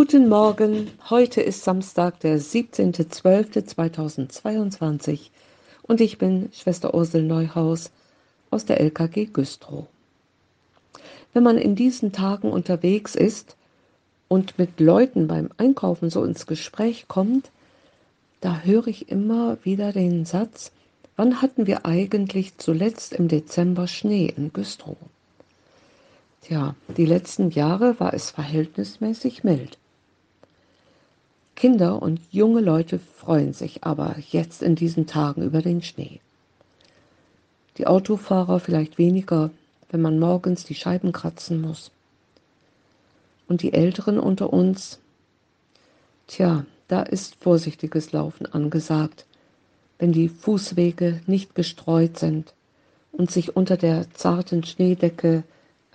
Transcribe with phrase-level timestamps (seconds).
[0.00, 5.30] Guten Morgen, heute ist Samstag, der 17.12.2022
[5.82, 7.90] und ich bin Schwester Ursel Neuhaus
[8.50, 9.88] aus der LKG Güstrow.
[11.32, 13.56] Wenn man in diesen Tagen unterwegs ist
[14.28, 17.50] und mit Leuten beim Einkaufen so ins Gespräch kommt,
[18.40, 20.70] da höre ich immer wieder den Satz,
[21.16, 24.96] wann hatten wir eigentlich zuletzt im Dezember Schnee in Güstrow?
[26.48, 29.76] Tja, die letzten Jahre war es verhältnismäßig mild.
[31.54, 36.20] Kinder und junge Leute freuen sich aber jetzt in diesen Tagen über den Schnee.
[37.76, 39.50] Die Autofahrer vielleicht weniger,
[39.90, 41.90] wenn man morgens die Scheiben kratzen muss.
[43.46, 45.00] Und die Älteren unter uns,
[46.28, 49.26] tja, da ist vorsichtiges Laufen angesagt,
[49.98, 52.54] wenn die Fußwege nicht gestreut sind
[53.12, 55.44] und sich unter der zarten Schneedecke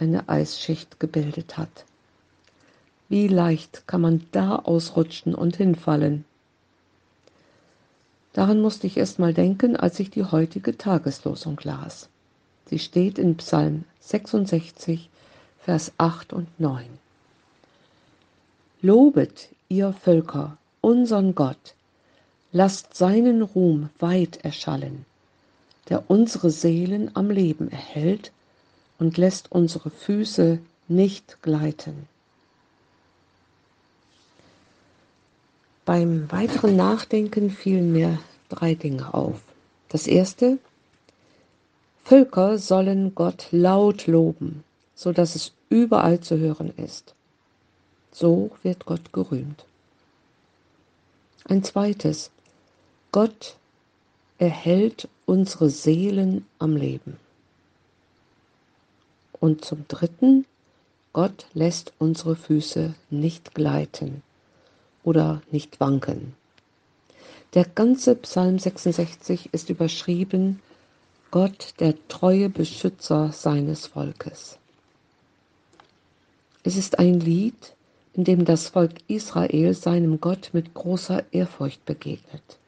[0.03, 1.85] eine Eisschicht gebildet hat.
[3.07, 6.25] Wie leicht kann man da ausrutschen und hinfallen?
[8.33, 12.09] Daran musste ich erst mal denken, als ich die heutige Tageslosung las.
[12.65, 15.09] Sie steht in Psalm 66,
[15.59, 16.85] Vers 8 und 9.
[18.81, 21.75] Lobet, ihr Völker, unseren Gott,
[22.51, 25.05] lasst seinen Ruhm weit erschallen,
[25.87, 28.31] der unsere Seelen am Leben erhält
[28.99, 32.07] und lässt unsere Füße nicht gleiten.
[35.85, 39.41] Beim weiteren Nachdenken fielen mir drei Dinge auf.
[39.89, 40.57] Das erste,
[42.05, 44.63] Völker sollen Gott laut loben,
[44.95, 47.13] so dass es überall zu hören ist.
[48.11, 49.65] So wird Gott gerühmt.
[51.45, 52.31] Ein zweites,
[53.11, 53.57] Gott
[54.37, 57.17] erhält unsere Seelen am Leben.
[59.43, 60.45] Und zum Dritten,
[61.11, 64.23] Gott lässt unsere Füße nicht gleiten
[65.03, 66.33] oder nicht wanken.
[67.53, 70.61] Der ganze Psalm 66 ist überschrieben
[71.29, 74.59] Gott, der treue Beschützer seines Volkes.
[76.63, 77.75] Es ist ein Lied,
[78.13, 82.59] in dem das Volk Israel seinem Gott mit großer Ehrfurcht begegnet.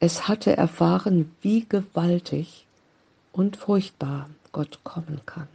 [0.00, 2.64] Es hatte erfahren, wie gewaltig
[3.32, 5.48] und furchtbar Gott kommen kann.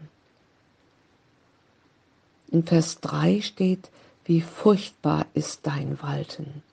[2.51, 3.89] In Vers 3 steht,
[4.25, 6.63] wie furchtbar ist dein Walten.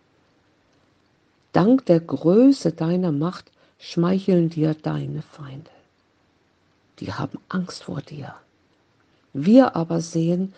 [1.52, 5.70] Dank der Größe deiner Macht schmeicheln dir deine Feinde.
[6.98, 8.34] Die haben Angst vor dir.
[9.32, 10.54] Wir aber sehen,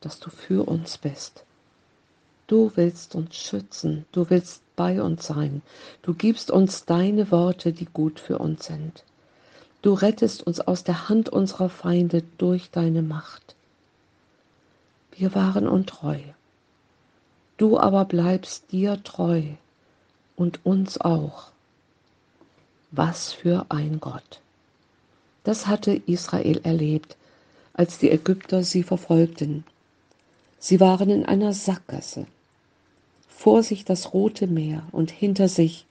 [0.00, 1.44] dass du für uns bist.
[2.46, 5.62] Du willst uns schützen, du willst bei uns sein,
[6.02, 9.04] du gibst uns deine Worte, die gut für uns sind.
[9.82, 13.54] Du rettest uns aus der Hand unserer Feinde durch deine Macht.
[15.16, 16.18] Wir waren untreu.
[17.58, 19.42] Du aber bleibst dir treu
[20.36, 21.50] und uns auch.
[22.90, 24.40] Was für ein Gott.
[25.44, 27.16] Das hatte Israel erlebt,
[27.74, 29.64] als die Ägypter sie verfolgten.
[30.58, 32.26] Sie waren in einer Sackgasse.
[33.28, 35.86] Vor sich das Rote Meer und hinter sich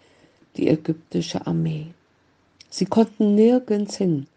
[0.56, 1.88] die ägyptische Armee.
[2.70, 4.28] Sie konnten nirgends hin.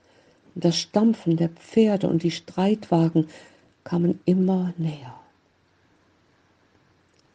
[0.57, 3.29] Das Stampfen der Pferde und die Streitwagen
[3.85, 5.15] kamen immer näher.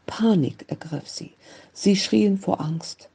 [0.08, 1.32] Panik ergriff sie.
[1.72, 3.10] Sie schrien vor Angst.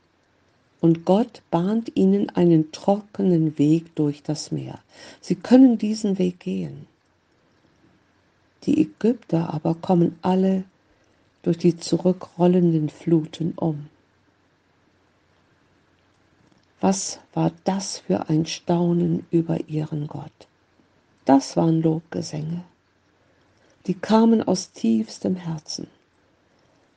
[0.80, 4.78] Und Gott bahnt ihnen einen trockenen Weg durch das Meer.
[5.20, 6.86] Sie können diesen Weg gehen.
[8.64, 10.64] Die Ägypter aber kommen alle
[11.42, 13.88] durch die zurückrollenden Fluten um.
[16.80, 20.46] Was war das für ein Staunen über ihren Gott?
[21.24, 22.62] Das waren Lobgesänge
[23.86, 25.88] die kamen aus tiefstem Herzen.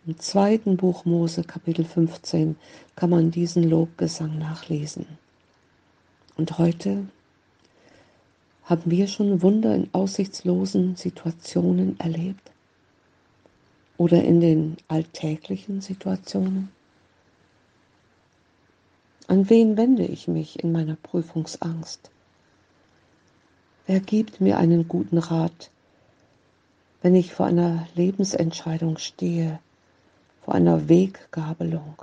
[0.05, 2.55] Im zweiten Buch Mose, Kapitel 15,
[2.95, 5.05] kann man diesen Lobgesang nachlesen.
[6.37, 7.07] Und heute
[8.63, 12.51] haben wir schon Wunder in aussichtslosen Situationen erlebt
[13.97, 16.69] oder in den alltäglichen Situationen.
[19.27, 22.09] An wen wende ich mich in meiner Prüfungsangst?
[23.87, 25.69] Wer gibt mir einen guten Rat,
[27.01, 29.59] wenn ich vor einer Lebensentscheidung stehe,
[30.43, 32.01] vor einer Weggabelung.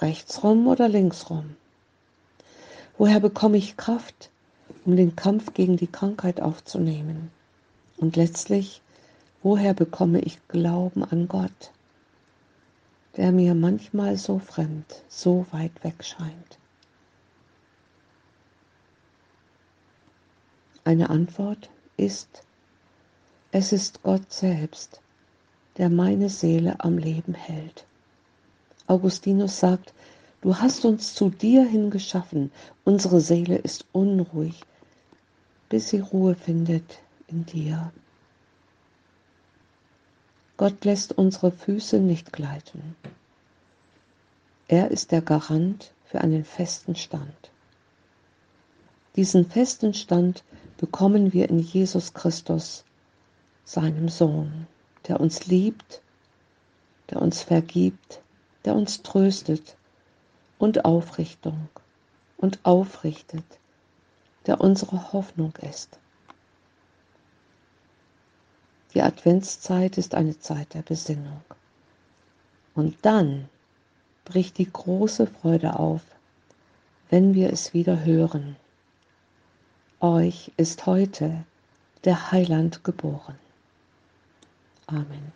[0.00, 1.56] Rechtsrum oder linksrum?
[2.98, 4.30] Woher bekomme ich Kraft,
[4.84, 7.30] um den Kampf gegen die Krankheit aufzunehmen?
[7.96, 8.82] Und letztlich,
[9.42, 11.72] woher bekomme ich Glauben an Gott,
[13.16, 16.58] der mir manchmal so fremd, so weit weg scheint?
[20.84, 22.42] Eine Antwort ist
[23.50, 25.00] es ist Gott selbst,
[25.78, 27.86] der meine Seele am Leben hält.
[28.86, 29.94] Augustinus sagt,
[30.40, 32.50] du hast uns zu dir hingeschaffen,
[32.84, 34.62] unsere Seele ist unruhig,
[35.68, 37.92] bis sie Ruhe findet in dir.
[40.56, 42.96] Gott lässt unsere Füße nicht gleiten.
[44.66, 47.50] Er ist der Garant für einen festen Stand.
[49.16, 50.44] Diesen festen Stand
[50.76, 52.84] bekommen wir in Jesus Christus,
[53.68, 54.66] seinem Sohn,
[55.06, 56.00] der uns liebt,
[57.10, 58.22] der uns vergibt,
[58.64, 59.76] der uns tröstet
[60.56, 61.68] und Aufrichtung
[62.38, 63.44] und aufrichtet,
[64.46, 65.98] der unsere Hoffnung ist.
[68.94, 71.42] Die Adventszeit ist eine Zeit der Besinnung.
[72.74, 73.50] Und dann
[74.24, 76.00] bricht die große Freude auf,
[77.10, 78.56] wenn wir es wieder hören.
[80.00, 81.44] Euch ist heute
[82.04, 83.38] der Heiland geboren.
[84.90, 85.32] Amen.